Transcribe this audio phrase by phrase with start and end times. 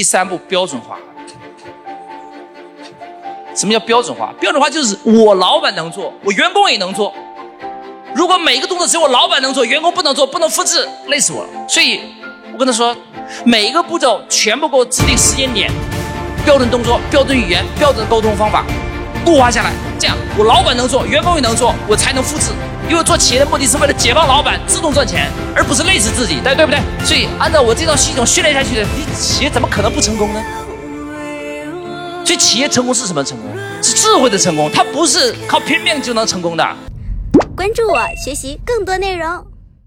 [0.00, 0.96] 第三步，标准化。
[3.54, 4.32] 什么叫标准化？
[4.40, 7.12] 标准化就是我老板能做，我员工也能做。
[8.14, 11.50] 如果每一个动作只有我老板能做，员工不能做，不能复制，累死我了。
[11.68, 12.00] 所以，
[12.54, 12.96] 我跟他说，
[13.44, 15.70] 每一个步骤全部给我制定时间点、
[16.46, 18.64] 标准动作、标准语言、标准沟通方法，
[19.22, 19.70] 固化下来。
[19.98, 22.52] 这样，我老板能做，员工也能做，我才能复制。
[22.90, 26.80] 因为做企业的目的是为了解放老板，自动赚钱，而不是累死自己，大家对不对？
[27.06, 30.42] 所以，按照我这套系统训练下去的，你企业怎么可能不成功呢？
[32.24, 33.56] 所以，企业成功是什么成功？
[33.80, 36.66] 是智慧的成功，它不是靠拼命就能成功的。
[37.56, 39.49] 关注我，学习更多内容。